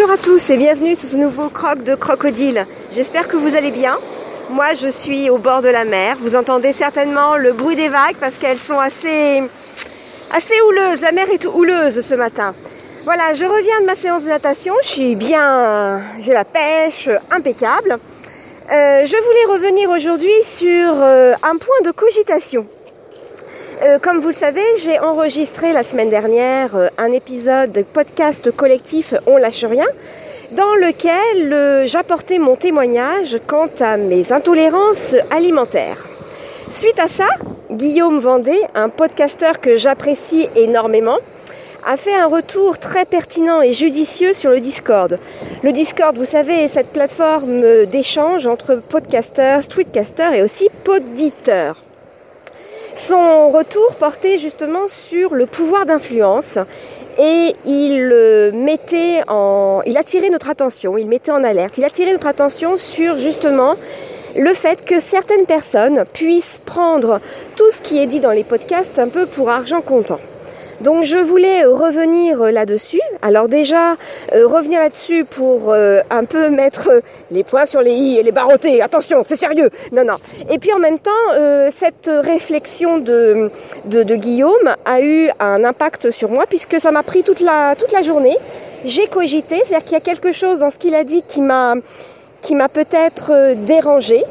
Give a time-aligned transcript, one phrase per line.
[0.00, 2.66] Bonjour à tous et bienvenue sur ce nouveau croc de crocodile.
[2.94, 3.98] J'espère que vous allez bien.
[4.48, 6.16] Moi, je suis au bord de la mer.
[6.20, 9.42] Vous entendez certainement le bruit des vagues parce qu'elles sont assez,
[10.68, 11.00] houleuses.
[11.00, 12.54] La mer est houleuse ce matin.
[13.02, 14.72] Voilà, je reviens de ma séance de natation.
[14.84, 17.98] Je suis bien, j'ai la pêche impeccable.
[18.70, 22.68] Euh, je voulais revenir aujourd'hui sur euh, un point de cogitation.
[23.80, 28.50] Euh, comme vous le savez, j'ai enregistré la semaine dernière euh, un épisode de podcast
[28.50, 29.86] collectif On lâche rien,
[30.50, 36.08] dans lequel euh, j'apportais mon témoignage quant à mes intolérances alimentaires.
[36.70, 37.28] Suite à ça,
[37.70, 41.18] Guillaume Vendée, un podcasteur que j'apprécie énormément,
[41.86, 45.20] a fait un retour très pertinent et judicieux sur le Discord.
[45.62, 51.76] Le Discord, vous savez, est cette plateforme d'échange entre podcasteurs, streetcasters et aussi poditeurs.
[53.06, 56.58] Son retour portait justement sur le pouvoir d'influence
[57.18, 62.12] et il euh, mettait en, il attirait notre attention, il mettait en alerte, il attirait
[62.12, 63.76] notre attention sur justement
[64.36, 67.20] le fait que certaines personnes puissent prendre
[67.56, 70.20] tout ce qui est dit dans les podcasts un peu pour argent comptant.
[70.80, 73.00] Donc je voulais euh, revenir euh, là-dessus.
[73.22, 73.96] Alors déjà,
[74.32, 78.80] euh, revenir là-dessus pour un peu mettre les points sur les i et les barreauter.
[78.82, 79.70] Attention, c'est sérieux.
[79.92, 80.16] Non, non.
[80.50, 81.10] Et puis en même temps,
[81.78, 83.50] cette réflexion de,
[83.86, 87.74] de, de, Guillaume a eu un impact sur moi puisque ça m'a pris toute la,
[87.76, 88.36] toute la journée.
[88.84, 91.74] J'ai cogité, c'est-à-dire qu'il y a quelque chose dans ce qu'il a dit qui m'a
[92.40, 94.24] qui m'a peut-être dérangé.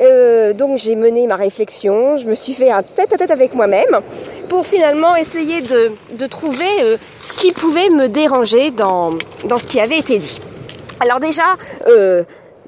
[0.00, 3.54] Euh, donc j'ai mené ma réflexion, je me suis fait un tête à tête avec
[3.54, 4.00] moi-même
[4.48, 9.10] pour finalement essayer de, trouver euh, ce qui pouvait me déranger dans,
[9.44, 10.40] dans ce qui avait été dit.
[11.00, 11.56] Alors déjà,
[11.86, 12.24] euh,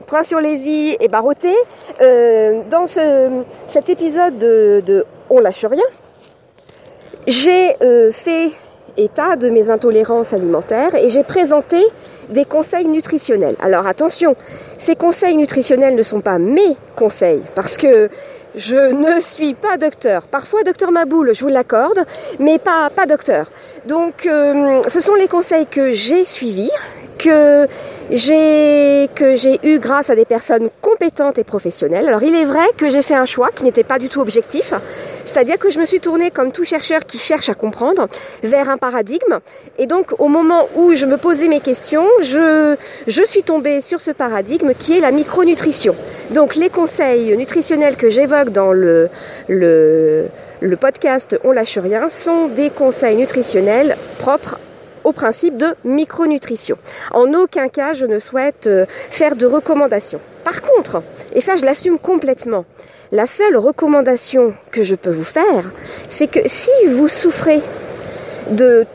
[0.07, 1.55] point sur les i et barotté,
[2.01, 5.85] euh, dans ce, cet épisode de, de On lâche rien,
[7.27, 7.75] j'ai
[8.13, 8.51] fait
[8.97, 11.79] état de mes intolérances alimentaires et j'ai présenté
[12.29, 13.57] des conseils nutritionnels.
[13.61, 14.37] Alors attention,
[14.79, 18.09] ces conseils nutritionnels ne sont pas mes conseils parce que
[18.55, 20.27] je ne suis pas docteur.
[20.27, 22.05] Parfois docteur Maboul, je vous l'accorde,
[22.39, 23.51] mais pas, pas docteur.
[23.87, 26.71] Donc euh, ce sont les conseils que j'ai suivis,
[27.19, 27.67] que
[28.11, 32.07] j'ai que j'ai eu grâce à des personnes compétentes et professionnelles.
[32.09, 34.75] Alors il est vrai que j'ai fait un choix qui n'était pas du tout objectif,
[35.33, 38.09] c'est-à-dire que je me suis tournée comme tout chercheur qui cherche à comprendre
[38.43, 39.39] vers un paradigme
[39.79, 42.77] et donc au moment où je me posais mes questions, je
[43.07, 45.95] je suis tombée sur ce paradigme qui est la micronutrition.
[46.31, 49.09] Donc les conseils nutritionnels que j'évoque dans le
[49.49, 50.27] le
[50.61, 54.59] le podcast On lâche rien sont des conseils nutritionnels propres
[55.03, 56.77] au principe de micronutrition.
[57.11, 58.69] En aucun cas, je ne souhaite
[59.11, 60.21] faire de recommandations.
[60.45, 61.03] Par contre,
[61.35, 62.65] et ça je l'assume complètement,
[63.13, 65.71] la seule recommandation que je peux vous faire,
[66.09, 67.61] c'est que si vous souffrez
[68.51, 68.87] de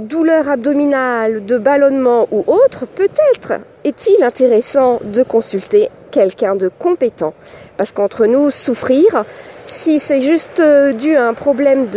[0.00, 3.54] douleurs abdominales, de ballonnement ou autre, peut-être
[3.84, 7.32] est-il intéressant de consulter quelqu'un de compétent.
[7.78, 9.24] Parce qu'entre nous, souffrir,
[9.66, 10.62] si c'est juste
[10.98, 11.88] dû à un problème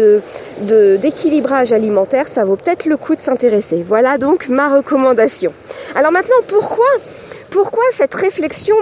[0.62, 3.84] d'équilibrage alimentaire, ça vaut peut-être le coup de s'intéresser.
[3.86, 5.52] Voilà donc ma recommandation.
[5.96, 6.88] Alors maintenant, pourquoi
[7.52, 8.76] pourquoi cette réflexion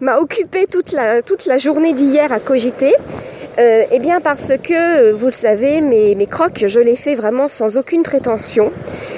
[0.00, 2.94] m'a, occupé toute la, journée d'hier à cogiter
[3.58, 7.48] euh, Eh bien parce que, vous le savez, mes, mes crocs, je les fais vraiment
[7.48, 8.70] sans aucune prétention.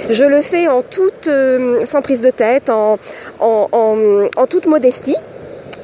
[0.09, 2.99] Je le fais en toute, euh, sans prise de tête, en,
[4.49, 5.17] toute modestie.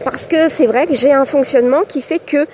[0.04, 2.46] Parce que c'est vrai que j'ai un fonctionnement qui fait que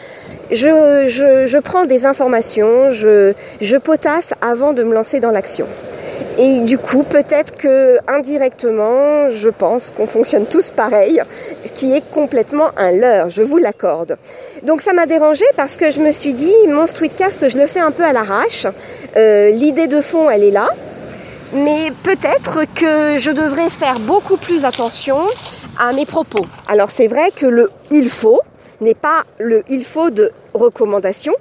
[0.51, 5.67] je prends des informations, je, je potasse avant de me lancer dans l'action.
[6.39, 11.23] Et du coup, peut-être que indirectement, je pense qu'on fonctionne tous pareil,
[11.75, 14.19] qui est complètement un leurre, je vous l'accorde.
[14.63, 17.81] Donc ça m'a dérangé parce que je me suis dit, mon streetcast, je le fais
[17.81, 18.67] un peu à l'arrache.
[19.17, 20.69] Euh, L'idée de fond, elle est là.
[21.55, 25.21] Mais peut-être que je devrais faire beaucoup plus attention
[25.79, 26.45] à mes propos.
[26.69, 28.41] Alors c'est vrai que le il faut
[28.81, 31.33] n'est pas le il faut de recommandation,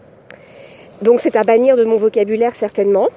[1.01, 3.09] donc c'est à bannir de mon vocabulaire certainement.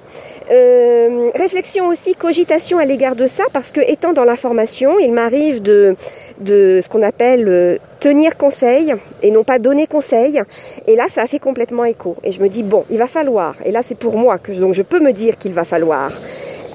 [0.51, 5.61] Euh, réflexion aussi, cogitation à l'égard de ça, parce que étant dans l'information, il m'arrive
[5.61, 5.95] de,
[6.39, 10.41] de ce qu'on appelle euh, tenir conseil et non pas donner conseil.
[10.87, 12.15] Et là, ça a fait complètement écho.
[12.23, 14.73] Et je me dis, bon, il va falloir, et là c'est pour moi, que donc
[14.73, 16.11] je peux me dire qu'il va falloir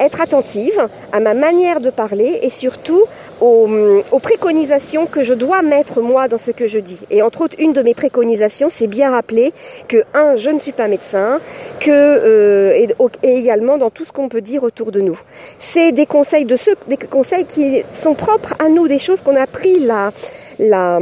[0.01, 3.05] être attentive à ma manière de parler et surtout
[3.41, 3.69] aux,
[4.11, 6.99] aux, préconisations que je dois mettre moi dans ce que je dis.
[7.11, 9.53] Et entre autres, une de mes préconisations, c'est bien rappeler
[9.89, 11.41] que, un, je ne suis pas médecin,
[11.81, 12.89] que, euh, et,
[13.23, 15.19] et, également dans tout ce qu'on peut dire autour de nous.
[15.59, 19.37] C'est des conseils de ceux, des conseils qui sont propres à nous, des choses qu'on
[19.37, 20.13] a pris la,
[20.59, 21.01] la,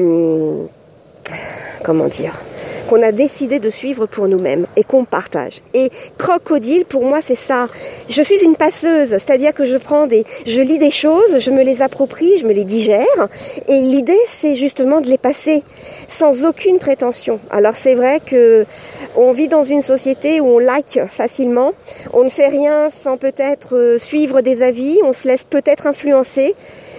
[1.85, 2.39] comment dire,
[2.89, 5.63] qu'on a décidé de suivre pour nous-mêmes et qu'on partage.
[5.75, 7.69] Et crocodile, pour moi, c'est ça.
[8.09, 11.63] Je suis une passeuse, c'est-à-dire que je prends des, je lis des choses, je me
[11.63, 13.29] les approprie, je me les digère,
[13.69, 15.63] et l'idée, c'est justement de les passer
[16.09, 17.41] sans aucune prétention.
[17.51, 18.67] Alors c'est vrai que
[19.17, 21.73] on vit dans une société où on like facilement,
[22.13, 26.55] on ne fait rien sans peut-être euh, suivre des avis, on se laisse peut-être influencer.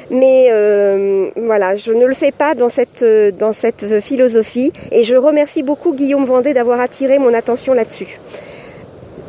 [0.10, 5.04] Mais euh, voilà, je ne le fais pas dans cette, euh, dans cette philosophie et
[5.04, 8.20] je remercie beaucoup Guillaume Vendée d'avoir attiré mon attention là-dessus.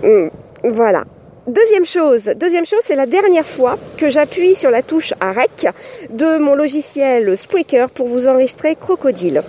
[0.02, 0.30] Hum,
[0.62, 1.04] voilà.
[1.46, 5.66] Deuxième chose, deuxième chose, c'est la dernière fois que j'appuie sur la touche à REC
[6.08, 9.42] de mon logiciel Spreaker pour vous enregistrer Crocodile.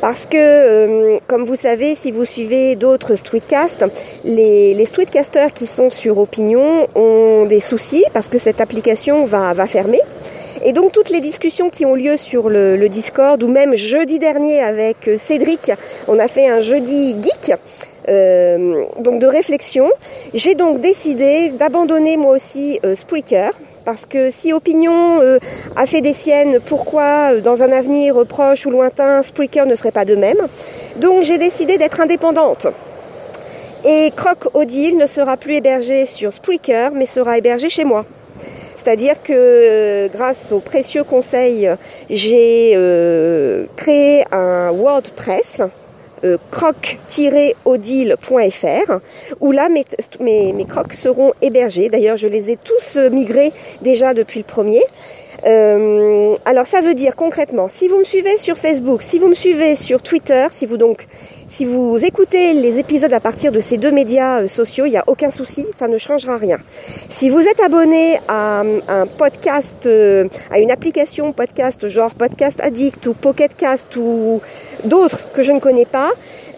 [0.00, 3.84] Parce que, euh, comme vous savez, si vous suivez d'autres streetcasts,
[4.24, 10.00] les, streetcasters qui sont sur Opinion ont des soucis parce que cette application va fermer.
[10.62, 14.60] Et donc toutes les discussions qui ont lieu sur le, Discord, ou même jeudi dernier
[14.60, 15.72] avec euh, Cédric,
[16.08, 17.56] on a fait un jeudi geek.
[18.08, 19.88] Euh, donc de réflexion,
[20.34, 23.52] j'ai donc décidé d'abandonner moi aussi euh, Spreaker
[23.84, 25.20] parce que si Opinion
[25.74, 30.04] a fait des siennes, pourquoi dans un avenir proche ou lointain Spreaker ne ferait pas
[30.04, 30.36] de même?
[30.96, 32.66] Donc j'ai décidé d'être indépendante.
[33.84, 38.04] Et Croc Odile ne sera plus hébergé sur Spreaker, mais sera hébergé chez moi.
[38.82, 41.68] C'est-à-dire que euh, grâce aux précieux conseils,
[42.08, 45.60] j'ai euh, créé un WordPress
[46.24, 49.00] euh, croc-odile.fr
[49.40, 49.84] où là mes,
[50.20, 51.90] mes, mes, crocs seront hébergés.
[51.90, 54.80] D'ailleurs, je les ai tous migrés déjà depuis le premier.
[55.46, 59.34] Euh, alors ça veut dire concrètement, si vous me suivez sur Facebook, si vous me
[59.34, 61.06] suivez sur Twitter, si vous donc
[61.48, 64.96] si vous écoutez les épisodes à partir de ces deux médias euh, sociaux, il n'y
[64.96, 66.58] a aucun souci, ça ne changera rien.
[67.08, 73.06] Si vous êtes abonné à, un podcast, euh, à une application podcast genre Podcast Addict
[73.06, 74.40] ou Pocket Cast ou
[74.84, 76.10] d'autres que je ne connais pas,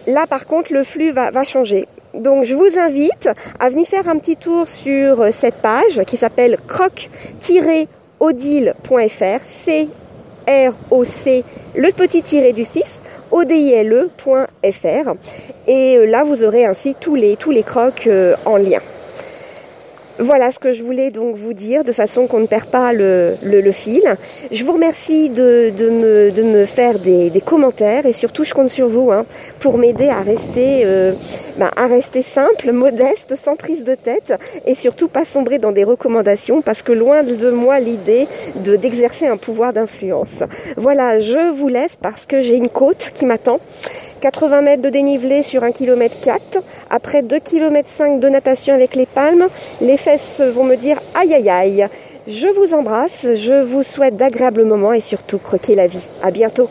[0.07, 1.87] là par contre le flux va, va changer.
[2.13, 6.57] Donc je vous invite à venir faire un petit tour sur cette page qui s'appelle
[6.67, 7.09] croc
[8.23, 11.43] odile.fr, C-R-O-C,
[11.75, 12.81] le petit tiré du 6,
[13.31, 15.13] odile.fr.
[15.67, 18.79] Et euh, là, vous aurez ainsi tous les, tous les crocs euh, en lien.
[20.19, 23.33] Voilà ce que je voulais donc vous dire de façon qu'on ne perd pas le,
[23.41, 24.03] le, fil.
[24.51, 28.53] Je vous remercie de, de, me, de me, faire des, des, commentaires et surtout je
[28.53, 29.25] compte sur vous hein,
[29.59, 31.13] pour m'aider à rester euh,
[31.57, 34.33] bah, à rester simple, modeste, sans prise de tête
[34.67, 38.27] et surtout pas sombrer dans des recommandations parce que loin de moi l'idée
[38.63, 40.43] de d'exercer un pouvoir d'influence.
[40.77, 43.59] Voilà, je vous laisse parce que j'ai une côte qui m'attend.
[44.21, 48.95] 80 mètres de dénivelé sur 1 km 4, après 2 km 5 de natation avec
[48.95, 49.47] les palmes,
[49.81, 51.87] les fesses vont me dire aïe aïe aïe.
[52.27, 56.05] Je vous embrasse, je vous souhaite d'agréables moments et surtout croquer la vie.
[56.21, 56.69] À bientôt.